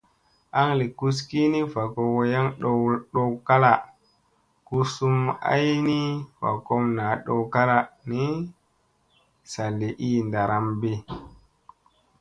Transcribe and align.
Aŋ 0.59 0.69
li 0.79 0.87
gus 0.99 1.17
kini 1.29 1.59
va 1.73 1.83
ko 1.93 2.01
wayaŋ 2.15 2.45
ɗow 2.61 2.81
lala, 3.47 3.73
guzum 4.67 5.19
ay 5.51 5.67
ni 5.87 5.99
va 6.39 6.49
kom 6.65 6.83
naa 6.97 7.15
ɗow 7.25 7.41
kala 7.53 7.77
ni, 8.09 8.23
sa 9.51 9.63
li 9.79 9.89
ii 10.09 10.19
ndaramɗi. 10.27 10.93